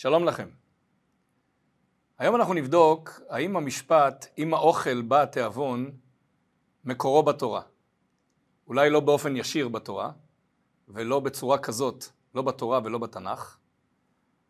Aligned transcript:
שלום 0.00 0.24
לכם. 0.24 0.48
היום 2.18 2.36
אנחנו 2.36 2.54
נבדוק 2.54 3.20
האם 3.28 3.56
המשפט 3.56 4.26
"אם 4.38 4.54
האוכל 4.54 5.02
בא 5.02 5.22
התיאבון" 5.22 5.90
מקורו 6.84 7.22
בתורה. 7.22 7.62
אולי 8.66 8.90
לא 8.90 9.00
באופן 9.00 9.36
ישיר 9.36 9.68
בתורה, 9.68 10.10
ולא 10.88 11.20
בצורה 11.20 11.58
כזאת, 11.58 12.04
לא 12.34 12.42
בתורה 12.42 12.80
ולא 12.84 12.98
בתנ"ך, 12.98 13.58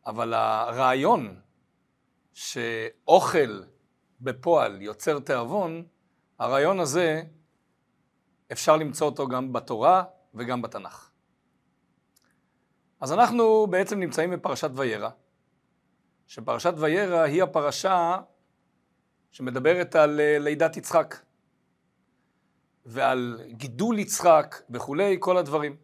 אבל 0.07 0.35
הרעיון 0.35 1.41
שאוכל 2.33 3.63
בפועל 4.21 4.83
יוצר 4.83 5.19
תיאבון, 5.19 5.87
הרעיון 6.39 6.81
הזה 6.81 7.23
אפשר 8.53 8.77
למצוא 8.77 9.07
אותו 9.07 9.29
גם 9.29 9.53
בתורה 9.53 10.05
וגם 10.35 10.63
בתנ"ך. 10.63 11.11
אז 13.01 13.13
אנחנו 13.13 13.67
בעצם 13.71 14.01
נמצאים 14.01 14.31
בפרשת 14.31 14.71
וירא, 14.75 15.11
שפרשת 16.29 16.75
וירא 16.77 17.23
היא 17.23 17.43
הפרשה 17.43 18.17
שמדברת 19.31 19.95
על 19.95 20.21
אה, 20.21 20.39
לידת 20.39 20.77
יצחק 20.77 21.17
ועל 22.87 23.41
גידול 23.49 23.99
יצחק 23.99 24.57
וכולי, 24.71 25.17
כל 25.21 25.37
הדברים. 25.37 25.77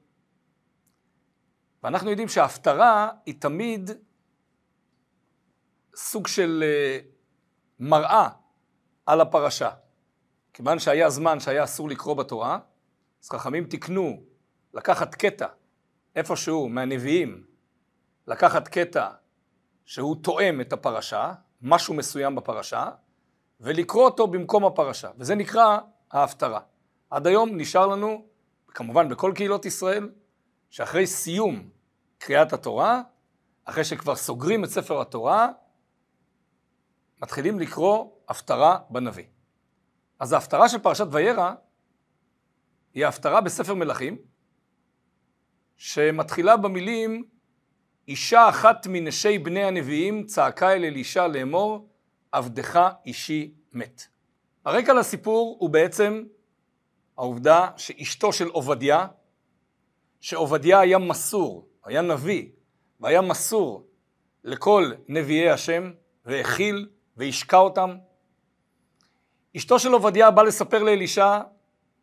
ואנחנו 1.82 2.10
יודעים 2.10 2.28
שההפטרה 2.28 3.10
היא 3.26 3.34
תמיד 3.40 3.90
סוג 5.96 6.26
של 6.26 6.64
אה, 6.66 6.98
מראה 7.80 8.28
על 9.06 9.20
הפרשה. 9.20 9.70
כיוון 10.52 10.78
שהיה 10.78 11.10
זמן 11.10 11.40
שהיה 11.40 11.64
אסור 11.64 11.88
לקרוא 11.88 12.14
בתורה, 12.14 12.58
אז 13.22 13.28
חכמים 13.28 13.64
תיקנו 13.64 14.22
לקחת 14.74 15.14
קטע 15.14 15.46
איפשהו 16.16 16.68
מהנביאים, 16.68 17.46
לקחת 18.26 18.68
קטע 18.68 19.10
שהוא 19.84 20.16
תואם 20.22 20.60
את 20.60 20.72
הפרשה, 20.72 21.32
משהו 21.62 21.94
מסוים 21.94 22.34
בפרשה, 22.34 22.90
ולקרוא 23.60 24.04
אותו 24.04 24.26
במקום 24.26 24.64
הפרשה, 24.64 25.10
וזה 25.18 25.34
נקרא 25.34 25.78
ההפטרה. 26.10 26.60
עד 27.10 27.26
היום 27.26 27.56
נשאר 27.56 27.86
לנו, 27.86 28.26
כמובן 28.68 29.08
בכל 29.08 29.32
קהילות 29.34 29.64
ישראל, 29.64 30.10
שאחרי 30.70 31.06
סיום 31.06 31.68
קריאת 32.18 32.52
התורה, 32.52 33.02
אחרי 33.64 33.84
שכבר 33.84 34.16
סוגרים 34.16 34.64
את 34.64 34.68
ספר 34.68 35.00
התורה, 35.00 35.48
מתחילים 37.22 37.60
לקרוא 37.60 38.10
הפטרה 38.28 38.78
בנביא. 38.90 39.24
אז 40.18 40.32
ההפטרה 40.32 40.68
של 40.68 40.78
פרשת 40.78 41.06
וירא 41.10 41.52
היא 42.94 43.04
ההפטרה 43.04 43.40
בספר 43.40 43.74
מלכים, 43.74 44.18
שמתחילה 45.76 46.56
במילים 46.56 47.24
אישה 48.08 48.48
אחת 48.48 48.86
מנשי 48.90 49.38
בני 49.38 49.64
הנביאים 49.64 50.26
צעקה 50.26 50.72
אל 50.72 50.84
אלישע 50.84 51.26
לאמור 51.26 51.88
עבדך 52.32 52.88
אישי 53.06 53.54
מת. 53.72 54.06
הרקע 54.64 54.94
לסיפור 54.94 55.56
הוא 55.60 55.70
בעצם 55.70 56.24
העובדה 57.18 57.70
שאשתו 57.76 58.32
של 58.32 58.48
עובדיה, 58.48 59.06
שעובדיה 60.20 60.80
היה 60.80 60.98
מסור, 60.98 61.68
היה 61.84 62.02
נביא, 62.02 62.48
והיה 63.00 63.20
מסור 63.20 63.86
לכל 64.44 64.92
נביאי 65.08 65.50
השם, 65.50 65.92
והכיל 66.24 66.88
והשקע 67.16 67.56
אותם. 67.56 67.96
אשתו 69.56 69.78
של 69.78 69.92
עובדיה 69.92 70.30
באה 70.30 70.44
לספר 70.44 70.82
לאלישע 70.82 71.40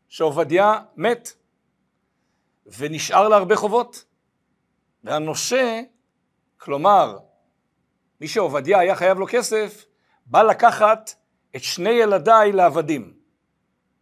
שעובדיה 0.10 0.80
מת, 0.96 1.34
ונשאר 2.78 3.28
לה 3.30 3.38
הרבה 3.38 3.56
חובות. 3.56 4.11
והנושה, 5.04 5.82
כלומר, 6.58 7.18
מי 8.22 8.28
שעובדיה 8.28 8.80
היה 8.80 8.96
חייב 8.96 9.20
לו 9.20 9.26
כסף, 9.30 9.86
בא 10.26 10.42
לקחת 10.42 11.14
את 11.56 11.64
שני 11.64 11.90
ילדיי 11.90 12.52
לעבדים. 12.52 13.14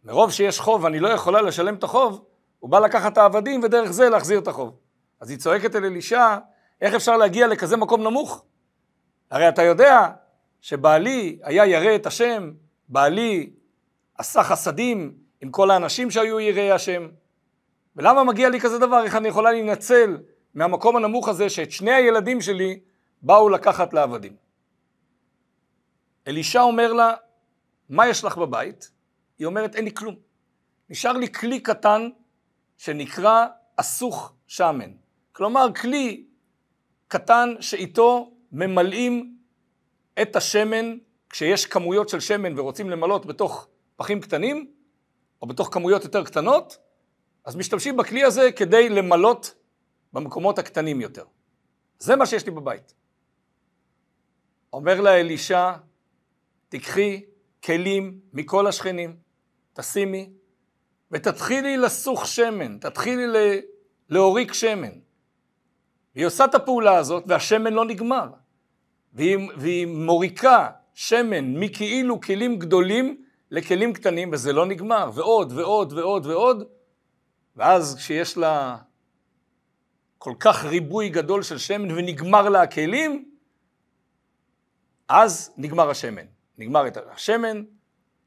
מרוב 0.04 0.32
שיש 0.32 0.60
חוב 0.60 0.84
ואני 0.84 1.00
לא 1.00 1.08
יכולה 1.08 1.42
לשלם 1.42 1.74
את 1.74 1.84
החוב, 1.84 2.24
הוא 2.58 2.70
בא 2.70 2.78
לקחת 2.78 3.12
את 3.12 3.18
העבדים 3.18 3.62
ודרך 3.62 3.90
זה 3.90 4.08
להחזיר 4.08 4.38
את 4.38 4.48
החוב. 4.48 4.76
אז 5.20 5.30
היא 5.30 5.38
צועקת 5.38 5.76
אל 5.76 5.84
אלישע, 5.84 6.38
איך 6.80 6.94
אפשר 6.94 7.16
להגיע 7.16 7.46
לכזה 7.46 7.76
מקום 7.76 8.02
נמוך? 8.02 8.44
הרי 9.30 9.48
אתה 9.48 9.62
יודע 9.62 10.08
שבעלי 10.60 11.38
היה 11.42 11.66
ירא 11.66 11.94
את 11.94 12.06
השם, 12.06 12.52
בעלי 12.88 13.50
עשה 14.18 14.42
חסדים 14.42 15.14
עם 15.40 15.50
כל 15.50 15.70
האנשים 15.70 16.10
שהיו 16.10 16.40
יראי 16.40 16.72
השם. 16.72 17.08
ולמה 17.96 18.24
מגיע 18.24 18.48
לי 18.48 18.60
כזה 18.60 18.78
דבר? 18.78 19.04
איך 19.04 19.16
אני 19.16 19.28
יכולה 19.28 19.50
להינצל 19.50 20.16
מהמקום 20.54 20.96
הנמוך 20.96 21.28
הזה 21.28 21.50
שאת 21.50 21.70
שני 21.70 21.92
הילדים 21.92 22.40
שלי 22.40 22.80
באו 23.22 23.48
לקחת 23.48 23.92
לעבדים? 23.92 24.36
אלישע 26.28 26.60
אומר 26.60 26.92
לה, 26.92 27.14
מה 27.88 28.08
יש 28.08 28.24
לך 28.24 28.36
בבית? 28.36 28.90
היא 29.38 29.46
אומרת, 29.46 29.74
אין 29.74 29.84
לי 29.84 29.94
כלום. 29.94 30.14
נשאר 30.90 31.12
לי 31.12 31.32
כלי 31.32 31.60
קטן 31.60 32.08
שנקרא 32.78 33.46
אסוך 33.76 34.32
שמן. 34.46 34.90
כלומר, 35.32 35.66
כלי 35.80 36.24
קטן 37.08 37.54
שאיתו 37.60 38.32
ממלאים 38.52 39.36
את 40.22 40.36
השמן, 40.36 40.96
כשיש 41.30 41.66
כמויות 41.66 42.08
של 42.08 42.20
שמן 42.20 42.58
ורוצים 42.58 42.90
למלות 42.90 43.26
בתוך 43.26 43.68
פחים 43.96 44.20
קטנים, 44.20 44.70
או 45.42 45.46
בתוך 45.46 45.68
כמויות 45.72 46.04
יותר 46.04 46.24
קטנות, 46.24 46.78
אז 47.44 47.56
משתמשים 47.56 47.96
בכלי 47.96 48.24
הזה 48.24 48.52
כדי 48.52 48.88
למלות 48.88 49.54
במקומות 50.12 50.58
הקטנים 50.58 51.00
יותר. 51.00 51.24
זה 51.98 52.16
מה 52.16 52.26
שיש 52.26 52.46
לי 52.46 52.52
בבית. 52.52 52.94
אומר 54.72 55.00
לה 55.00 55.20
אלישע, 55.20 55.72
תיקחי 56.68 57.24
כלים 57.64 58.20
מכל 58.32 58.66
השכנים, 58.66 59.16
תשימי, 59.72 60.30
ותתחילי 61.10 61.76
לסוך 61.76 62.26
שמן, 62.26 62.78
תתחילי 62.78 63.60
להוריק 64.08 64.52
שמן. 64.52 64.92
והיא 66.14 66.26
עושה 66.26 66.44
את 66.44 66.54
הפעולה 66.54 66.96
הזאת, 66.96 67.24
והשמן 67.26 67.72
לא 67.72 67.84
נגמר. 67.84 68.28
והיא, 69.12 69.38
והיא 69.56 69.86
מוריקה 69.86 70.70
שמן 70.94 71.56
מכאילו 71.56 72.20
כלים 72.20 72.58
גדולים 72.58 73.24
לכלים 73.50 73.92
קטנים, 73.92 74.30
וזה 74.32 74.52
לא 74.52 74.66
נגמר, 74.66 75.10
ועוד 75.14 75.52
ועוד 75.52 75.92
ועוד 75.92 76.26
ועוד, 76.26 76.64
ואז 77.56 77.96
כשיש 77.96 78.36
לה 78.36 78.76
כל 80.22 80.34
כך 80.40 80.64
ריבוי 80.64 81.08
גדול 81.08 81.42
של 81.42 81.58
שמן 81.58 81.90
ונגמר 81.90 82.48
לה 82.48 82.62
הכלים, 82.62 83.30
אז 85.08 85.52
נגמר 85.56 85.90
השמן. 85.90 86.26
נגמר 86.58 86.86
את 86.86 86.96
השמן, 86.96 87.62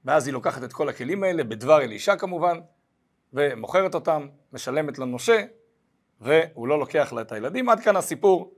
ואז 0.06 0.28
היא 0.28 0.34
לוקחת 0.34 0.64
את 0.64 0.74
כל 0.74 0.90
הכלים 0.90 1.24
האלה, 1.24 1.44
בדבר 1.44 1.81
אלישע 1.81 2.16
כמובן, 2.16 2.59
ומוכרת 3.34 3.96
אותם, 3.96 4.28
משלמת 4.54 5.00
לנושה, 5.00 5.46
והוא 6.22 6.68
לא 6.68 6.80
לוקח 6.80 7.14
לה 7.14 7.22
את 7.22 7.31
הילדים. 7.31 7.70
עד 7.70 7.80
כאן 7.80 7.96
הסיפור 7.96 8.54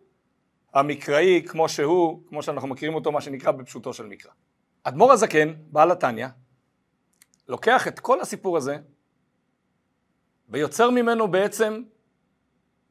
המקראי 0.73 1.41
כמו 1.47 1.69
שהוא, 1.69 2.21
כמו 2.27 2.43
שאנחנו 2.43 2.67
מכירים 2.67 2.95
אותו, 2.95 3.11
מה 3.11 3.21
שנקרא 3.21 3.51
בפשוטו 3.51 3.93
של 3.93 4.05
מקרא. 4.05 4.31
אדמו"ר 4.83 5.11
הזקן, 5.11 5.53
בעל 5.67 5.91
התניא, 5.91 6.27
לוקח 7.47 7.87
את 7.87 7.99
כל 7.99 8.21
הסיפור 8.21 8.57
הזה 8.57 8.77
ויוצר 10.49 10.89
ממנו 10.89 11.27
בעצם 11.27 11.83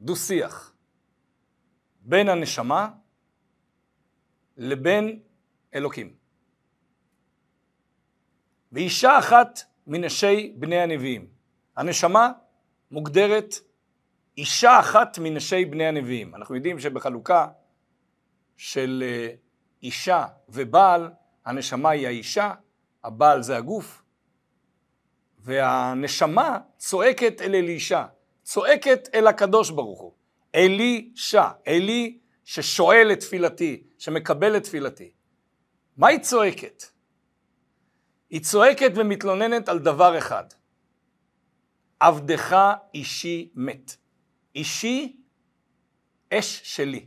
דו-שיח 0.00 0.75
בין 2.00 2.28
הנשמה 2.28 2.91
לבין 4.56 5.21
אלוקים. 5.75 6.15
ואישה 8.72 9.19
אחת 9.19 9.60
מנשי 9.87 10.55
בני 10.59 10.81
הנביאים. 10.81 11.28
הנשמה 11.77 12.32
מוגדרת 12.91 13.55
אישה 14.38 14.81
אחת 14.81 15.19
מנשי 15.19 15.65
בני 15.65 15.87
הנביאים. 15.87 16.34
אנחנו 16.34 16.55
יודעים 16.55 16.78
שבחלוקה 16.78 17.49
של 18.56 19.05
אה, 19.06 19.34
אישה 19.82 20.26
ובעל, 20.49 21.11
הנשמה 21.44 21.91
היא 21.91 22.06
האישה, 22.06 22.52
הבעל 23.05 23.43
זה 23.43 23.56
הגוף, 23.56 24.02
והנשמה 25.38 26.58
צועקת 26.76 27.41
אל 27.41 27.55
אלישע, 27.55 28.05
צועקת 28.44 29.08
אל 29.14 29.26
הקדוש 29.26 29.70
ברוך 29.70 30.00
הוא. 30.00 30.12
אלישע, 30.55 31.49
אלי 31.67 32.19
ששואל 32.44 33.12
את 33.12 33.20
תפילתי, 33.20 33.82
שמקבל 33.99 34.56
את 34.56 34.62
תפילתי. 34.62 35.12
מה 35.96 36.08
היא 36.08 36.19
צועקת? 36.19 36.85
היא 38.31 38.41
צועקת 38.41 38.93
ומתלוננת 38.94 39.69
על 39.69 39.79
דבר 39.79 40.19
אחד. 40.19 40.44
עבדך 42.00 42.56
אישי 42.94 43.50
מת. 43.55 43.96
אישי, 44.55 45.17
אש 46.32 46.61
שלי. 46.64 47.06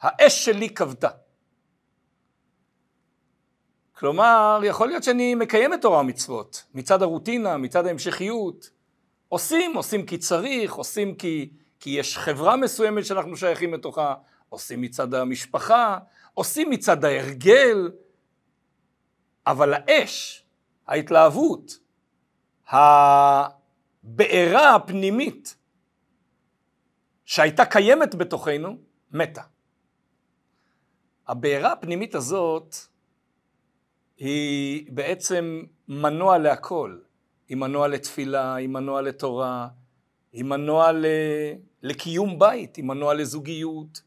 האש 0.00 0.44
שלי 0.44 0.74
כבתה. 0.74 1.08
כלומר, 3.92 4.60
יכול 4.64 4.88
להיות 4.88 5.02
שאני 5.02 5.34
מקיים 5.34 5.74
את 5.74 5.82
תורה 5.82 6.00
ומצוות, 6.00 6.64
מצד 6.74 7.02
הרוטינה, 7.02 7.56
מצד 7.56 7.86
ההמשכיות. 7.86 8.70
עושים, 9.28 9.76
עושים 9.76 10.06
כי 10.06 10.18
צריך, 10.18 10.72
עושים 10.72 11.14
כי, 11.14 11.50
כי 11.80 11.90
יש 11.90 12.18
חברה 12.18 12.56
מסוימת 12.56 13.04
שאנחנו 13.04 13.36
שייכים 13.36 13.74
לתוכה, 13.74 14.14
עושים 14.48 14.80
מצד 14.80 15.14
המשפחה, 15.14 15.98
עושים 16.34 16.70
מצד 16.70 17.04
ההרגל, 17.04 17.90
אבל 19.46 19.74
האש, 19.74 20.44
ההתלהבות, 20.86 21.78
הבעירה 24.04 24.74
הפנימית 24.74 25.56
שהייתה 27.24 27.64
קיימת 27.64 28.14
בתוכנו, 28.14 28.76
מתה. 29.12 29.42
הבעירה 31.28 31.72
הפנימית 31.72 32.14
הזאת 32.14 32.76
היא 34.16 34.92
בעצם 34.92 35.62
מנוע 35.88 36.38
להכל. 36.38 36.98
היא 37.48 37.56
מנוע 37.56 37.88
לתפילה, 37.88 38.54
היא 38.54 38.68
מנוע 38.68 39.02
לתורה, 39.02 39.68
היא 40.32 40.44
מנוע 40.44 40.92
ל... 40.92 41.06
לקיום 41.82 42.38
בית, 42.38 42.76
היא 42.76 42.84
מנוע 42.84 43.14
לזוגיות, 43.14 44.02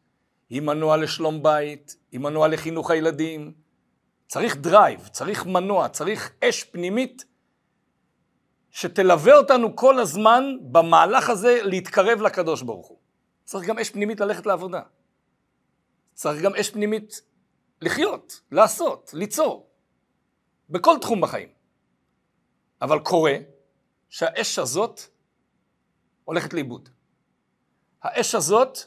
היא 0.49 0.61
מנוע 0.61 0.97
לשלום 0.97 1.43
בית, 1.43 1.95
היא 2.11 2.19
מנוע 2.19 2.47
לחינוך 2.47 2.91
הילדים. 2.91 3.53
צריך 4.27 4.57
drive, 4.57 5.07
צריך 5.07 5.45
מנוע, 5.45 5.89
צריך 5.89 6.33
אש 6.43 6.63
פנימית 6.63 7.25
שתלווה 8.71 9.37
אותנו 9.37 9.75
כל 9.75 9.99
הזמן 9.99 10.43
במהלך 10.61 11.29
הזה 11.29 11.59
להתקרב 11.63 12.21
לקדוש 12.21 12.61
ברוך 12.61 12.87
הוא. 12.87 12.97
צריך 13.43 13.67
גם 13.67 13.79
אש 13.79 13.89
פנימית 13.89 14.19
ללכת 14.19 14.45
לעבודה. 14.45 14.81
צריך 16.13 16.41
גם 16.41 16.55
אש 16.55 16.69
פנימית 16.69 17.21
לחיות, 17.81 18.41
לעשות, 18.51 19.11
ליצור. 19.13 19.69
בכל 20.69 20.95
תחום 21.01 21.21
בחיים. 21.21 21.60
אבל 22.81 22.99
קורה 22.99 23.33
שהאש 24.09 24.59
הזאת 24.59 25.01
הולכת 26.23 26.53
לאיבוד. 26.53 26.89
האש 28.01 28.35
הזאת, 28.35 28.77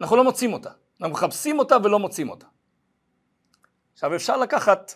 אנחנו 0.00 0.16
לא 0.16 0.24
מוצאים 0.24 0.52
אותה. 0.52 0.70
אנחנו 1.00 1.14
מחפשים 1.14 1.58
אותה 1.58 1.76
ולא 1.84 1.98
מוצאים 1.98 2.28
אותה. 2.30 2.46
עכשיו 3.92 4.16
אפשר 4.16 4.36
לקחת 4.36 4.92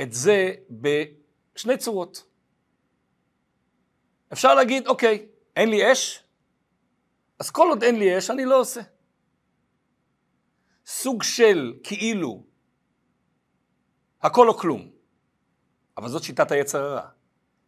את 0.00 0.12
זה 0.12 0.54
בשני 0.70 1.78
צורות. 1.78 2.26
אפשר 4.32 4.54
להגיד, 4.54 4.86
אוקיי, 4.86 5.28
אין 5.56 5.70
לי 5.70 5.92
אש, 5.92 6.24
אז 7.38 7.50
כל 7.50 7.66
עוד 7.70 7.82
אין 7.82 7.98
לי 7.98 8.18
אש, 8.18 8.30
אני 8.30 8.44
לא 8.44 8.60
עושה. 8.60 8.80
סוג 10.86 11.22
של 11.22 11.74
כאילו 11.82 12.44
הכל 14.22 14.48
או 14.48 14.58
כלום. 14.58 14.93
אבל 15.96 16.08
זאת 16.08 16.22
שיטת 16.22 16.50
היצר 16.50 16.84
הרע. 16.84 17.06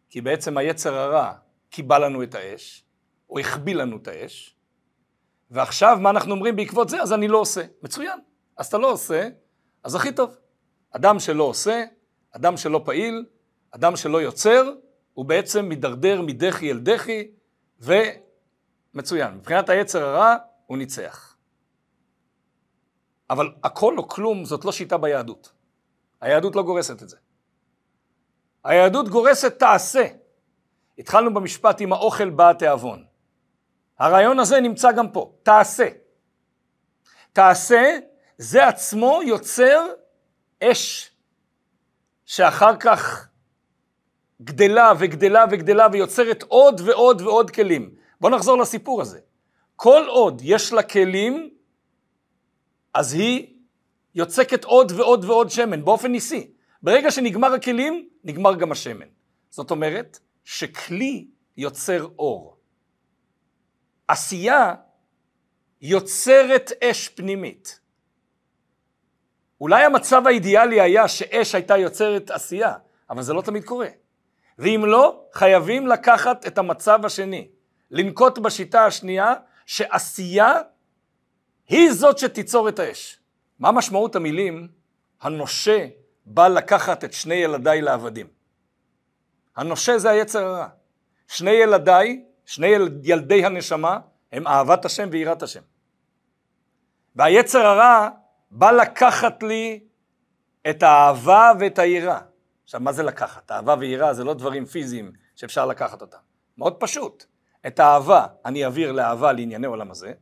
כי 0.09 0.21
בעצם 0.21 0.57
היצר 0.57 0.93
הרע 0.93 1.33
קיבל 1.69 2.05
לנו 2.05 2.23
את 2.23 2.35
האש, 2.35 2.85
או 3.29 3.39
החביא 3.39 3.75
לנו 3.75 3.97
את 3.97 4.07
האש, 4.07 4.55
ועכשיו 5.51 5.97
מה 6.01 6.09
אנחנו 6.09 6.31
אומרים 6.31 6.55
בעקבות 6.55 6.89
זה? 6.89 7.01
אז 7.01 7.13
אני 7.13 7.27
לא 7.27 7.37
עושה. 7.37 7.61
מצוין. 7.81 8.19
אז 8.57 8.67
אתה 8.67 8.77
לא 8.77 8.91
עושה, 8.91 9.29
אז 9.83 9.95
הכי 9.95 10.11
טוב. 10.11 10.37
אדם 10.91 11.19
שלא 11.19 11.43
עושה, 11.43 11.83
אדם 12.31 12.57
שלא 12.57 12.81
פעיל, 12.85 13.25
אדם 13.71 13.95
שלא 13.95 14.21
יוצר, 14.21 14.73
הוא 15.13 15.25
בעצם 15.25 15.65
מידרדר 15.65 16.21
מדחי 16.21 16.71
אל 16.71 16.79
דחי, 16.79 17.31
ומצוין. 17.79 19.33
מבחינת 19.33 19.69
היצר 19.69 20.03
הרע, 20.03 20.35
הוא 20.65 20.77
ניצח. 20.77 21.37
אבל 23.29 23.51
הכל 23.63 23.97
או 23.97 24.07
כלום 24.07 24.45
זאת 24.45 24.65
לא 24.65 24.71
שיטה 24.71 24.97
ביהדות. 24.97 25.53
היהדות 26.21 26.55
לא 26.55 26.63
גורסת 26.63 27.03
את 27.03 27.09
זה. 27.09 27.17
היהדות 28.67 29.09
גורסת 29.09 29.59
תעשה. 29.59 30.07
התחלנו 30.99 31.33
במשפט 31.33 31.81
עם 31.81 31.93
האוכל 31.93 32.29
בא 32.29 32.49
התיאבון. 32.49 33.05
הרעיון 33.99 34.39
הזה 34.39 34.61
נמצא 34.61 34.91
גם 34.91 35.11
פה, 35.11 35.31
תעשה. 35.43 35.87
תעשה 37.33 37.97
זה 38.37 38.67
עצמו 38.67 39.19
יוצר 39.23 39.85
אש 40.63 41.11
שאחר 42.25 42.77
כך 42.77 43.27
גדלה 44.41 44.93
וגדלה 44.99 45.45
וגדלה 45.51 45.87
ויוצרת 45.91 46.43
עוד 46.43 46.81
ועוד 46.85 47.21
ועוד 47.21 47.51
כלים. 47.51 47.95
בואו 48.21 48.35
נחזור 48.35 48.57
לסיפור 48.57 49.01
הזה. 49.01 49.19
כל 49.75 50.05
עוד 50.07 50.41
יש 50.43 50.73
לה 50.73 50.83
כלים, 50.83 51.49
אז 52.93 53.13
היא 53.13 53.55
יוצקת 54.15 54.63
עוד 54.63 54.91
ועוד 54.91 55.25
ועוד 55.25 55.49
שמן, 55.49 55.85
באופן 55.85 56.11
ניסי. 56.11 56.56
ברגע 56.83 57.11
שנגמר 57.11 57.53
הכלים, 57.53 58.09
נגמר 58.23 58.55
גם 58.55 58.71
השמן. 58.71 59.07
זאת 59.49 59.71
אומרת, 59.71 60.19
שכלי 60.43 61.27
יוצר 61.57 62.07
אור. 62.19 62.57
עשייה 64.07 64.73
יוצרת 65.81 66.71
אש 66.83 67.09
פנימית. 67.09 67.79
אולי 69.61 69.83
המצב 69.83 70.27
האידיאלי 70.27 70.81
היה 70.81 71.07
שאש 71.07 71.55
הייתה 71.55 71.77
יוצרת 71.77 72.31
עשייה, 72.31 72.73
אבל 73.09 73.21
זה 73.21 73.33
לא 73.33 73.41
תמיד 73.41 73.63
קורה. 73.63 73.87
ואם 74.59 74.83
לא, 74.85 75.23
חייבים 75.33 75.87
לקחת 75.87 76.47
את 76.47 76.57
המצב 76.57 77.05
השני, 77.05 77.47
לנקוט 77.91 78.39
בשיטה 78.39 78.85
השנייה, 78.85 79.33
שעשייה 79.65 80.53
היא 81.67 81.91
זאת 81.91 82.17
שתיצור 82.17 82.69
את 82.69 82.79
האש. 82.79 83.19
מה 83.59 83.71
משמעות 83.71 84.15
המילים 84.15 84.67
הנושה 85.21 85.87
בא 86.29 86.47
לקחת 86.47 87.03
את 87.03 87.13
שני 87.13 87.35
ילדיי 87.35 87.81
לעבדים? 87.81 88.27
הנושה 89.55 89.97
זה 89.97 90.09
היצר 90.09 90.45
הרע. 90.45 90.67
שני 91.27 91.51
ילדיי, 91.51 92.23
שני 92.45 92.67
ילדי 93.03 93.45
הנשמה, 93.45 93.99
הם 94.31 94.47
אהבת 94.47 94.85
השם 94.85 95.09
ויראת 95.11 95.43
השם. 95.43 95.61
והיצר 97.15 97.65
הרע 97.65 98.09
בא 98.51 98.71
לקחת 98.71 99.43
לי 99.43 99.79
את 100.69 100.83
האהבה 100.83 101.51
ואת 101.59 101.79
היראה. 101.79 102.19
עכשיו, 102.63 102.81
מה 102.81 102.91
זה 102.91 103.03
לקחת? 103.03 103.51
אהבה 103.51 103.75
ויראה 103.79 104.13
זה 104.13 104.23
לא 104.23 104.33
דברים 104.33 104.65
פיזיים 104.65 105.11
שאפשר 105.35 105.65
לקחת 105.65 106.01
אותם. 106.01 106.17
מאוד 106.57 106.75
פשוט. 106.79 107.25
את 107.67 107.79
האהבה 107.79 108.25
אני 108.45 108.65
אעביר 108.65 108.91
לאהבה 108.91 109.31
לענייני 109.31 109.67
עולם 109.67 109.91
הזה, 109.91 110.13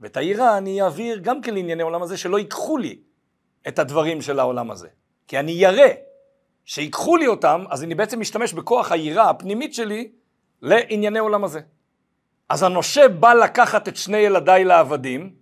ואת 0.00 0.16
היראה 0.16 0.58
אני 0.58 0.82
אעביר 0.82 1.18
גם 1.18 1.40
כן 1.40 1.54
לענייני 1.54 1.82
עולם 1.82 2.02
הזה, 2.02 2.16
שלא 2.16 2.38
ייקחו 2.38 2.76
לי 2.78 3.02
את 3.68 3.78
הדברים 3.78 4.22
של 4.22 4.38
העולם 4.38 4.70
הזה. 4.70 4.88
כי 5.28 5.38
אני 5.38 5.52
ירא. 5.52 5.88
שיקחו 6.64 7.16
לי 7.16 7.26
אותם, 7.26 7.64
אז 7.70 7.84
אני 7.84 7.94
בעצם 7.94 8.20
משתמש 8.20 8.52
בכוח 8.52 8.92
היראה 8.92 9.30
הפנימית 9.30 9.74
שלי 9.74 10.12
לענייני 10.62 11.18
עולם 11.18 11.44
הזה. 11.44 11.60
אז 12.48 12.62
הנושה 12.62 13.08
בא 13.08 13.34
לקחת 13.34 13.88
את 13.88 13.96
שני 13.96 14.18
ילדיי 14.18 14.64
לעבדים, 14.64 15.34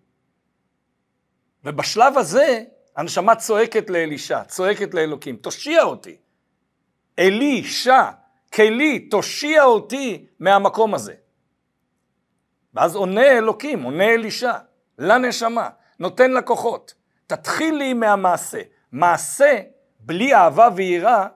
ובשלב 1.64 2.18
הזה 2.18 2.62
הנשמה 2.96 3.36
צועקת 3.36 3.90
לאלישע, 3.90 4.44
צועקת 4.44 4.94
לאלוקים, 4.94 5.36
תושיע 5.36 5.82
אותי. 5.82 6.16
אלישע, 7.18 8.10
כלי, 8.54 8.98
תושיע 8.98 9.64
אותי 9.64 10.26
מהמקום 10.40 10.94
הזה. 10.94 11.14
ואז 12.74 12.96
עונה 12.96 13.38
אלוקים, 13.38 13.82
עונה 13.82 14.04
אלישע, 14.04 14.52
לנשמה, 14.98 15.68
נותן 15.98 16.30
לה 16.30 16.42
כוחות. 16.42 16.94
תתחילי 17.26 17.94
מהמעשה. 17.94 18.60
מעשה 18.92 19.60
בלי 20.04 20.34
אהבה 20.34 20.68
ויראה, 20.76 21.26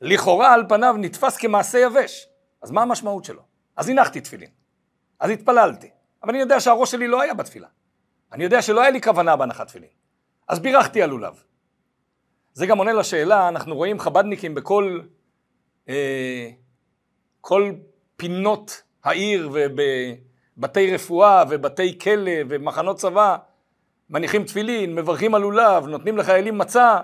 לכאורה 0.00 0.54
על 0.54 0.64
פניו 0.68 0.94
נתפס 0.98 1.36
כמעשה 1.36 1.78
יבש. 1.78 2.28
אז 2.62 2.70
מה 2.70 2.82
המשמעות 2.82 3.24
שלו? 3.24 3.42
אז 3.76 3.88
הנחתי 3.88 4.20
תפילין, 4.20 4.50
אז 5.20 5.30
התפללתי, 5.30 5.90
אבל 6.22 6.30
אני 6.30 6.40
יודע 6.40 6.60
שהראש 6.60 6.90
שלי 6.90 7.08
לא 7.08 7.22
היה 7.22 7.34
בתפילה. 7.34 7.68
אני 8.32 8.44
יודע 8.44 8.62
שלא 8.62 8.80
היה 8.80 8.90
לי 8.90 9.00
כוונה 9.00 9.36
בהנחת 9.36 9.66
תפילין. 9.66 9.88
אז 10.48 10.60
בירכתי 10.60 11.02
על 11.02 11.10
לולב. 11.10 11.42
זה 12.52 12.66
גם 12.66 12.78
עונה 12.78 12.92
לשאלה, 12.92 13.48
אנחנו 13.48 13.74
רואים 13.74 14.00
חבדניקים 14.00 14.54
בכל 14.54 15.00
אה, 15.88 16.50
כל 17.40 17.72
פינות 18.16 18.82
העיר 19.04 19.50
ובבתי 19.52 20.94
רפואה 20.94 21.44
ובתי 21.50 21.98
כלא 21.98 22.30
ומחנות 22.48 22.96
צבא, 22.96 23.36
מניחים 24.10 24.44
תפילין, 24.44 24.94
מברכים 24.94 25.34
על 25.34 25.42
לולב, 25.42 25.86
נותנים 25.86 26.16
לחיילים 26.16 26.58
מצה. 26.58 27.00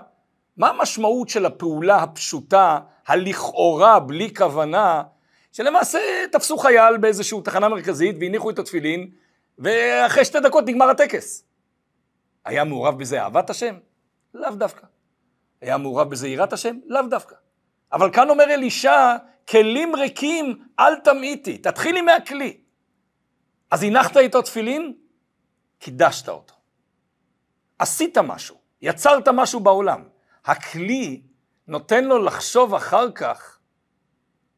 מה 0.57 0.69
המשמעות 0.69 1.29
של 1.29 1.45
הפעולה 1.45 2.03
הפשוטה, 2.03 2.79
הלכאורה, 3.07 3.99
בלי 3.99 4.33
כוונה, 4.35 5.03
שלמעשה 5.51 5.99
תפסו 6.31 6.57
חייל 6.57 6.97
באיזושהי 6.97 7.41
תחנה 7.43 7.69
מרכזית 7.69 8.15
והניחו 8.19 8.49
את 8.49 8.59
התפילין, 8.59 9.09
ואחרי 9.57 10.25
שתי 10.25 10.39
דקות 10.39 10.63
נגמר 10.67 10.89
הטקס. 10.89 11.43
היה 12.45 12.63
מעורב 12.63 12.99
בזה 12.99 13.21
אהבת 13.21 13.49
השם? 13.49 13.75
לאו 14.33 14.55
דווקא. 14.55 14.85
היה 15.61 15.77
מעורב 15.77 16.09
בזה 16.09 16.27
יראת 16.27 16.53
השם? 16.53 16.79
לאו 16.85 17.01
דווקא. 17.09 17.35
אבל 17.93 18.11
כאן 18.13 18.29
אומר 18.29 18.43
אלישע, 18.43 19.15
כלים 19.49 19.95
ריקים 19.95 20.65
אל 20.79 20.95
תמעיטי, 20.95 21.57
תתחילי 21.57 22.01
מהכלי. 22.01 22.57
אז 23.71 23.83
הנחת 23.83 24.17
איתו 24.17 24.41
תפילין, 24.41 24.93
קידשת 25.79 26.29
אותו. 26.29 26.53
עשית 27.79 28.17
משהו, 28.17 28.55
יצרת 28.81 29.27
משהו 29.27 29.59
בעולם. 29.59 30.03
הכלי 30.45 31.21
נותן 31.67 32.05
לו 32.05 32.23
לחשוב 32.23 32.73
אחר 32.73 33.11
כך 33.11 33.59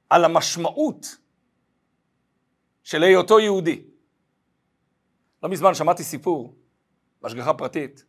על 0.10 0.26
המשמעות 0.26 1.06
של 2.84 3.04
היותו 3.04 3.40
יהודי. 3.40 3.84
לא 5.44 5.50
מזמן 5.50 5.74
שמעתי 5.74 6.04
סיפור 6.04 6.56
בהשגחה 7.22 7.54
פרטית 7.54 8.06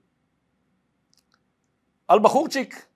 על 2.08 2.18
בחורצ'יק 2.18 2.86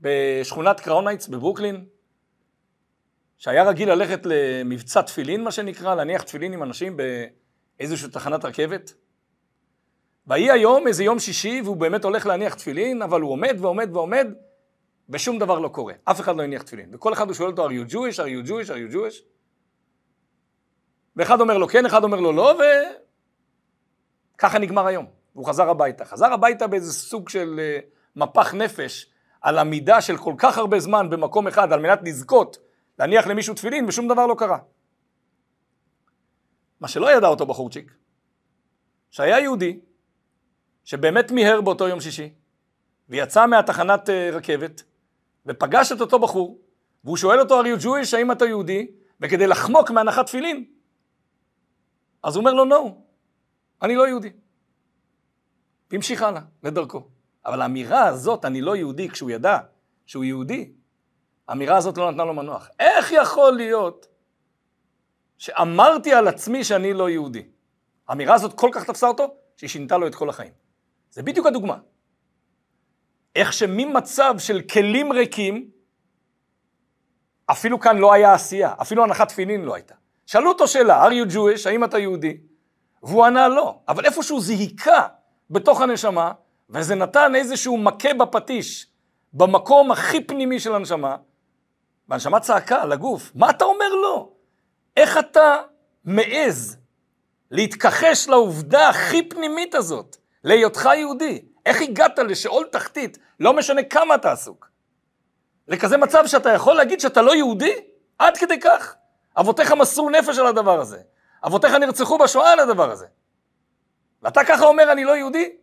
בשכונת 0.00 0.80
קראון 0.80 1.04
הייטס 1.04 1.28
בברוקלין, 1.28 1.86
שהיה 3.38 3.62
רגיל 3.62 3.92
ללכת 3.92 4.20
למבצע 4.24 5.02
תפילין, 5.02 5.44
מה 5.44 5.52
שנקרא, 5.52 5.94
להניח 5.94 6.22
תפילין 6.22 6.52
עם 6.52 6.62
אנשים 6.62 6.96
באיזושהי 6.96 8.10
תחנת 8.10 8.44
רכבת. 8.44 8.94
ויהי 10.26 10.50
היום 10.50 10.86
איזה 10.86 11.04
יום 11.04 11.18
שישי, 11.18 11.60
והוא 11.64 11.76
באמת 11.76 12.04
הולך 12.04 12.26
להניח 12.26 12.54
תפילין, 12.54 13.02
אבל 13.02 13.20
הוא 13.20 13.32
עומד 13.32 13.56
ועומד 13.60 13.88
ועומד, 13.92 14.26
ושום 15.08 15.38
דבר 15.38 15.58
לא 15.58 15.68
קורה. 15.68 15.94
אף 16.04 16.20
אחד 16.20 16.36
לא 16.36 16.42
הניח 16.42 16.62
תפילין. 16.62 16.94
וכל 16.94 17.12
אחד 17.12 17.26
הוא 17.26 17.34
שואל 17.34 17.50
אותו, 17.50 17.68
are 17.68 17.72
you 17.72 17.92
Jewish? 17.92 18.16
are 18.16 18.46
you 18.46 18.48
Jewish? 18.48 18.70
are 18.70 18.92
you 18.92 18.94
Jewish? 18.94 19.22
ואחד 21.16 21.40
אומר 21.40 21.58
לו 21.58 21.68
כן, 21.68 21.86
אחד 21.86 22.04
אומר 22.04 22.20
לו 22.20 22.32
לא, 22.32 22.60
וככה 24.36 24.58
נגמר 24.58 24.86
היום. 24.86 25.06
והוא 25.34 25.46
חזר 25.46 25.70
הביתה. 25.70 26.04
חזר 26.04 26.32
הביתה 26.32 26.66
באיזה 26.66 26.92
סוג 26.92 27.28
של 27.28 27.60
אה, 27.60 27.78
מפח 28.16 28.54
נפש 28.54 29.10
על 29.40 29.58
עמידה 29.58 30.00
של 30.00 30.16
כל 30.16 30.34
כך 30.38 30.58
הרבה 30.58 30.80
זמן 30.80 31.10
במקום 31.10 31.48
אחד 31.48 31.72
על 31.72 31.80
מנת 31.80 32.00
לזכות 32.02 32.58
להניח 32.98 33.26
למישהו 33.26 33.54
תפילין 33.54 33.84
ושום 33.88 34.08
דבר 34.08 34.26
לא 34.26 34.34
קרה. 34.38 34.58
מה 36.80 36.88
שלא 36.88 37.12
ידע 37.12 37.26
אותו 37.26 37.46
בחורצ'יק, 37.46 37.92
שהיה 39.10 39.38
יהודי 39.38 39.80
שבאמת 40.84 41.30
מיהר 41.30 41.60
באותו 41.60 41.88
יום 41.88 42.00
שישי 42.00 42.32
ויצא 43.08 43.46
מהתחנת 43.46 44.10
אה, 44.10 44.30
רכבת 44.32 44.82
ופגש 45.46 45.92
את 45.92 46.00
אותו 46.00 46.18
בחור 46.18 46.58
והוא 47.04 47.16
שואל 47.16 47.40
אותו, 47.40 47.62
are 47.62 47.64
you 47.64 47.82
Jewish, 47.82 48.16
האם 48.16 48.32
אתה 48.32 48.44
יהודי? 48.44 48.86
וכדי 49.20 49.46
לחמוק 49.46 49.90
מהנחת 49.90 50.26
תפילין 50.26 50.64
אז 52.22 52.36
הוא 52.36 52.40
אומר 52.40 52.52
לו, 52.52 52.64
no, 52.64 52.90
אני 53.82 53.96
לא 53.96 54.08
יהודי. 54.08 54.32
והמשיך 55.90 56.22
הלאה, 56.22 56.40
לדרכו. 56.62 57.08
אבל 57.46 57.62
האמירה 57.62 58.06
הזאת, 58.06 58.44
אני 58.44 58.60
לא 58.60 58.76
יהודי, 58.76 59.08
כשהוא 59.08 59.30
ידע 59.30 59.58
שהוא 60.06 60.24
יהודי, 60.24 60.72
האמירה 61.48 61.76
הזאת 61.76 61.98
לא 61.98 62.10
נתנה 62.10 62.24
לו 62.24 62.34
מנוח. 62.34 62.68
איך 62.80 63.12
יכול 63.12 63.52
להיות 63.52 64.06
שאמרתי 65.38 66.12
על 66.12 66.28
עצמי 66.28 66.64
שאני 66.64 66.94
לא 66.94 67.10
יהודי? 67.10 67.48
האמירה 68.08 68.34
הזאת 68.34 68.58
כל 68.58 68.70
כך 68.72 68.84
תפסה 68.84 69.08
אותו, 69.08 69.34
שהיא 69.56 69.70
שינתה 69.70 69.98
לו 69.98 70.06
את 70.06 70.14
כל 70.14 70.28
החיים. 70.28 70.52
זה 71.10 71.22
בדיוק 71.22 71.46
הדוגמה. 71.46 71.78
איך 73.36 73.52
שממצב 73.52 74.34
של 74.38 74.60
כלים 74.60 75.12
ריקים, 75.12 75.70
אפילו 77.46 77.80
כאן 77.80 77.98
לא 77.98 78.12
היה 78.12 78.34
עשייה, 78.34 78.74
אפילו 78.82 79.04
הנחת 79.04 79.28
תפילין 79.28 79.64
לא 79.64 79.74
הייתה. 79.74 79.94
שאלו 80.26 80.48
אותו 80.48 80.68
שאלה, 80.68 81.06
are 81.06 81.10
you 81.10 81.32
Jewish, 81.32 81.68
האם 81.68 81.84
אתה 81.84 81.98
יהודי? 81.98 82.36
והוא 83.02 83.24
ענה 83.24 83.48
לא, 83.48 83.78
אבל 83.88 84.04
איפשהו 84.04 84.40
זה 84.40 84.52
היכה 84.52 85.06
בתוך 85.50 85.80
הנשמה, 85.80 86.32
וזה 86.70 86.94
נתן 86.94 87.34
איזשהו 87.34 87.78
מכה 87.78 88.14
בפטיש, 88.14 88.86
במקום 89.32 89.90
הכי 89.90 90.24
פנימי 90.24 90.60
של 90.60 90.74
הנשמה, 90.74 91.16
והנשמה 92.08 92.40
צעקה 92.40 92.84
לגוף, 92.84 93.32
מה 93.34 93.50
אתה 93.50 93.64
אומר 93.64 93.88
לו? 94.02 94.32
איך 94.96 95.18
אתה 95.18 95.56
מעז 96.04 96.76
להתכחש 97.50 98.28
לעובדה 98.28 98.88
הכי 98.88 99.28
פנימית 99.28 99.74
הזאת, 99.74 100.16
להיותך 100.44 100.88
יהודי? 100.96 101.42
איך 101.66 101.82
הגעת 101.82 102.18
לשאול 102.18 102.66
תחתית, 102.72 103.18
לא 103.40 103.52
משנה 103.52 103.82
כמה 103.82 104.14
אתה 104.14 104.32
עסוק? 104.32 104.70
לכזה 105.68 105.96
מצב 105.96 106.26
שאתה 106.26 106.50
יכול 106.50 106.74
להגיד 106.74 107.00
שאתה 107.00 107.22
לא 107.22 107.36
יהודי? 107.36 107.74
עד 108.18 108.36
כדי 108.36 108.60
כך. 108.60 108.94
אבותיך 109.36 109.72
מסרו 109.72 110.10
נפש 110.10 110.38
על 110.38 110.46
הדבר 110.46 110.80
הזה. 110.80 110.98
אבותיך 111.46 111.74
נרצחו 111.74 112.18
בשואה 112.18 112.52
על 112.52 112.60
הדבר 112.60 112.90
הזה. 112.90 113.06
ואתה 114.22 114.44
ככה 114.44 114.64
אומר 114.64 114.92
אני 114.92 115.04
לא 115.04 115.16
יהודי? 115.16 115.56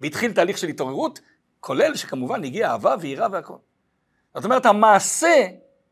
והתחיל 0.00 0.32
תהליך 0.32 0.58
של 0.58 0.68
התעוררות, 0.68 1.20
כולל 1.60 1.96
שכמובן 1.96 2.44
הגיעה 2.44 2.72
אהבה 2.72 2.94
ויראה 3.00 3.28
והכל. 3.32 3.56
זאת 4.34 4.44
אומרת, 4.44 4.66
המעשה 4.66 5.46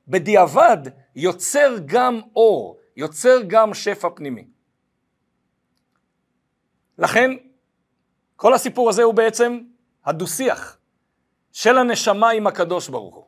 בדיעבד 0.09 0.78
יוצר 1.16 1.76
גם 1.87 2.21
אור, 2.37 2.78
יוצר 2.97 3.38
גם 3.47 3.75
שפע 3.75 4.09
פנימי. 4.14 4.47
לכן, 6.99 7.30
כל 8.38 8.54
הסיפור 8.54 8.88
הזה 8.88 9.02
הוא 9.02 9.14
בעצם 9.14 9.61
הדו-שיח 10.04 10.78
של 11.52 11.78
הנשמה 11.78 12.30
עם 12.30 12.47
הקדוש 12.47 12.88
ברוך 12.88 13.14
הוא. 13.14 13.25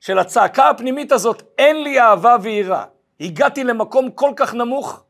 של 0.00 0.18
הצעקה 0.18 0.70
הפנימית 0.70 1.12
הזאת, 1.12 1.42
אין 1.58 1.82
לי 1.82 2.00
אהבה 2.00 2.36
ויראה. 2.42 2.84
הגעתי 3.20 3.64
למקום 3.64 4.10
כל 4.10 4.32
כך 4.36 4.54
נמוך, 4.54 5.04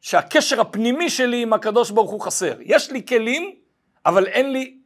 שהקשר 0.00 0.60
הפנימי 0.60 1.10
שלי 1.10 1.42
עם 1.42 1.52
הקדוש 1.52 1.90
ברוך 1.90 2.10
הוא 2.10 2.20
חסר. 2.20 2.58
יש 2.60 2.90
לי 2.90 3.06
כלים, 3.06 3.54
אבל 4.06 4.26
אין 4.26 4.52
לי 4.52 4.78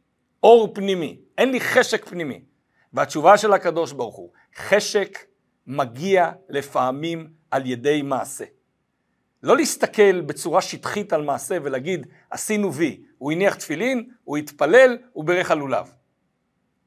אור 0.43 0.73
פנימי, 0.73 1.19
אין 1.37 1.51
לי 1.51 1.59
חשק 1.59 2.05
פנימי. 2.09 2.41
והתשובה 2.93 3.37
של 3.37 3.53
הקדוש 3.53 3.91
ברוך 3.91 4.15
הוא, 4.15 4.31
חשק 4.55 5.17
מגיע 5.67 6.31
לפעמים 6.49 7.29
על 7.51 7.65
ידי 7.65 8.01
מעשה. 8.01 8.45
לא 9.43 9.57
להסתכל 9.57 10.21
בצורה 10.21 10.61
שטחית 10.61 11.13
על 11.13 11.21
מעשה 11.21 11.57
ולהגיד, 11.63 12.07
עשינו 12.29 12.73
וי, 12.73 13.01
הוא 13.17 13.31
הניח 13.31 13.55
תפילין, 13.55 14.09
הוא 14.23 14.37
התפלל, 14.37 14.97
הוא 15.13 15.25
בירך 15.25 15.51
על 15.51 15.57
לולב. 15.57 15.91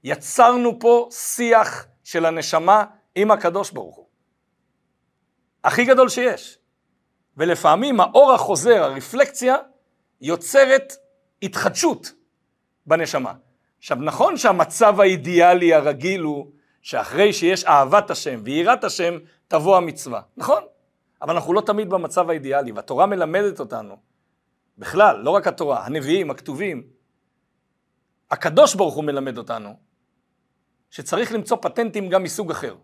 יצרנו 0.04 0.78
פה 0.80 1.08
שיח 1.10 1.86
של 2.04 2.26
הנשמה 2.26 2.84
עם 3.14 3.30
הקדוש 3.30 3.70
ברוך 3.70 3.96
הוא. 3.96 4.06
הכי 5.64 5.84
גדול 5.84 6.08
שיש. 6.08 6.58
ולפעמים 7.36 8.00
האור 8.00 8.32
החוזר, 8.32 8.82
הרפלקציה, 8.82 9.56
יוצרת 10.20 10.92
התחדשות 11.42 12.12
בנשמה. 12.86 13.32
עכשיו 13.78 13.96
נכון 13.96 14.36
שהמצב 14.36 15.00
האידיאלי 15.00 15.74
הרגיל 15.74 16.20
הוא 16.20 16.46
שאחרי 16.82 17.32
שיש 17.32 17.64
אהבת 17.64 18.10
השם 18.10 18.40
ויראת 18.44 18.84
השם 18.84 19.18
תבוא 19.48 19.76
המצווה, 19.76 20.20
נכון? 20.36 20.62
אבל 21.24 21.34
אנחנו 21.34 21.52
לא 21.52 21.60
תמיד 21.60 21.90
במצב 21.90 22.30
האידיאלי, 22.30 22.72
והתורה 22.72 23.06
מלמדת 23.06 23.60
אותנו, 23.60 23.96
בכלל, 24.78 25.16
לא 25.16 25.30
רק 25.30 25.46
התורה, 25.46 25.86
הנביאים, 25.86 26.30
הכתובים, 26.30 26.86
הקדוש 28.30 28.74
ברוך 28.74 28.94
הוא 28.94 29.04
מלמד 29.04 29.38
אותנו, 29.38 29.74
שצריך 30.90 31.32
למצוא 31.32 31.56
פטנטים 31.62 32.08
גם 32.08 32.22
מסוג 32.22 32.50
אחר. 32.50 32.76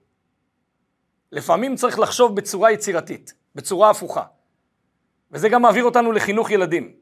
לפעמים 1.32 1.76
צריך 1.76 1.99
לחשוב 1.99 2.37
בצורה 2.37 2.73
יצירתית, 2.73 3.35
בצורה 3.54 3.90
הפוכה. 3.90 4.25
וזה 5.32 5.49
גם 5.49 5.62
מעביר 5.62 5.85
אותנו 5.85 6.12
לחינוך 6.12 6.50
ילדים. 6.50 6.94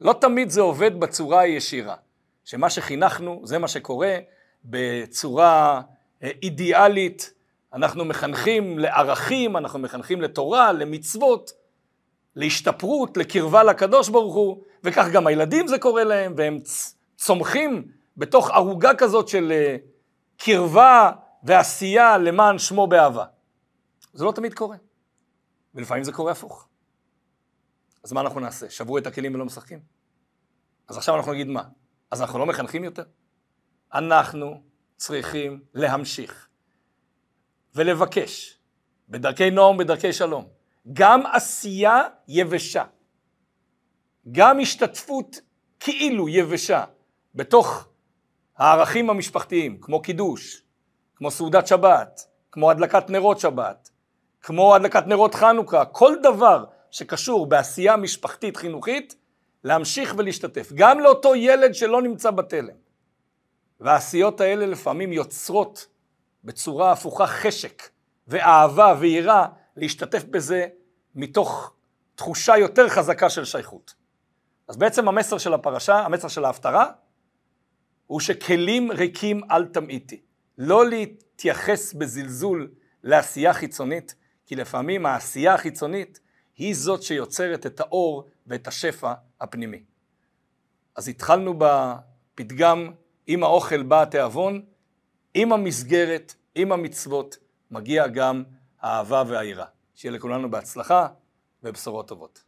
לא 0.00 0.12
תמיד 0.20 0.50
זה 0.50 0.60
עובד 0.60 1.00
בצורה 1.00 1.40
הישירה, 1.40 1.96
שמה 2.44 2.70
שחינכנו 2.70 3.40
זה 3.44 3.58
מה 3.58 3.68
שקורה 3.68 4.18
בצורה 4.64 5.82
אה, 6.22 6.30
אידיאלית, 6.42 7.33
אנחנו 7.74 8.04
מחנכים 8.04 8.78
לערכים, 8.78 9.56
אנחנו 9.56 9.78
מחנכים 9.78 10.22
לתורה, 10.22 10.72
למצוות, 10.72 11.52
להשתפרות, 12.36 13.16
לקרבה 13.16 13.62
לקדוש 13.62 14.08
ברוך 14.08 14.34
הוא, 14.34 14.62
וכך 14.84 15.06
גם 15.12 15.26
הילדים 15.26 15.68
זה 15.68 15.78
קורה 15.78 16.04
להם, 16.04 16.34
והם 16.36 16.58
צומחים 17.16 17.88
בתוך 18.16 18.50
ערוגה 18.50 18.94
כזאת 18.94 19.28
של 19.28 19.52
אה, 19.52 19.76
קרבה 20.36 21.12
ועשייה 21.42 22.18
למען 22.18 22.58
שמו 22.58 22.86
באהבה. 22.86 23.24
זה 24.12 24.24
לא 24.24 24.32
תמיד 24.32 24.54
קורה, 24.54 24.76
ולפעמים 25.74 26.04
זה 26.04 26.12
קורה 26.12 26.32
הפוך. 26.32 26.68
אז 28.04 28.12
מה 28.12 28.20
אנחנו 28.20 28.40
נעשה? 28.40 28.70
שברו 28.70 28.98
את 28.98 29.06
הכלים 29.06 29.34
ולא 29.34 29.44
משחקים? 29.44 29.80
אז 30.88 30.96
עכשיו 30.96 31.16
אנחנו 31.16 31.32
נגיד 31.32 31.46
מה? 31.46 31.62
אז 32.10 32.22
אנחנו 32.22 32.38
לא 32.38 32.46
מחנכים 32.46 32.84
יותר? 32.84 33.04
אנחנו 33.94 34.62
צריכים 34.96 35.60
להמשיך 35.74 36.48
ולבקש 37.74 38.58
בדרכי 39.08 39.50
נועם 39.50 39.74
ובדרכי 39.74 40.12
שלום 40.12 40.48
גם 40.92 41.26
עשייה 41.26 42.02
יבשה, 42.28 42.84
גם 44.32 44.60
השתתפות 44.60 45.40
כאילו 45.80 46.28
יבשה 46.28 46.84
בתוך 47.34 47.88
הערכים 48.56 49.10
המשפחתיים, 49.10 49.80
כמו 49.80 50.02
קידוש, 50.02 50.62
כמו 51.16 51.30
סעודת 51.30 51.66
שבת, 51.66 52.26
כמו 52.52 52.70
הדלקת 52.70 53.10
נרות 53.10 53.40
שבת, 53.40 53.90
כמו 54.42 54.74
הדלקת 54.74 55.06
נרות 55.06 55.34
חנוכה, 55.34 55.84
כל 55.84 56.14
דבר 56.22 56.64
שקשור 56.90 57.46
בעשייה 57.46 57.96
משפחתית 57.96 58.56
חינוכית, 58.56 59.14
להמשיך 59.64 60.14
ולהשתתף. 60.18 60.72
גם 60.74 61.00
לאותו 61.00 61.34
ילד 61.34 61.74
שלא 61.74 62.02
נמצא 62.02 62.30
בתלם. 62.30 62.74
והעשיות 63.80 64.40
האלה 64.40 64.66
לפעמים 64.66 65.12
יוצרות 65.12 65.86
בצורה 66.44 66.92
הפוכה 66.92 67.26
חשק 67.26 67.82
ואהבה 68.28 68.94
ויראה 69.00 69.46
להשתתף 69.76 70.24
בזה 70.24 70.66
מתוך 71.14 71.72
תחושה 72.14 72.56
יותר 72.56 72.88
חזקה 72.88 73.30
של 73.30 73.44
שייכות. 73.44 73.94
אז 74.68 74.76
בעצם 74.76 75.08
המסר 75.08 75.38
של 75.38 75.54
הפרשה, 75.54 75.98
המסר 75.98 76.28
של 76.28 76.44
ההפטרה, 76.44 76.90
הוא 78.06 78.20
שכלים 78.20 78.92
ריקים 78.92 79.40
אל 79.50 79.64
תמעיטי. 79.64 80.20
לא 80.58 80.88
להתייחס 80.88 81.92
בזלזול 81.92 82.70
לעשייה 83.02 83.52
חיצונית, 83.52 84.14
כי 84.46 84.56
לפעמים 84.56 85.06
העשייה 85.06 85.54
החיצונית 85.54 86.20
היא 86.56 86.74
זאת 86.74 87.02
שיוצרת 87.02 87.66
את 87.66 87.80
האור 87.80 88.28
ואת 88.46 88.68
השפע 88.68 89.12
הפנימי. 89.40 89.82
אז 90.96 91.08
התחלנו 91.08 91.54
בפתגם, 91.58 92.90
עם 93.26 93.42
האוכל 93.42 93.82
בא 93.82 94.02
התיאבון, 94.02 94.62
עם 95.34 95.52
המסגרת, 95.52 96.34
עם 96.54 96.72
המצוות, 96.72 97.38
מגיע 97.70 98.06
גם 98.06 98.44
האהבה 98.80 99.22
והיראה. 99.28 99.66
שיהיה 99.94 100.12
לכולנו 100.12 100.50
בהצלחה 100.50 101.08
ובשורות 101.62 102.08
טובות. 102.08 102.44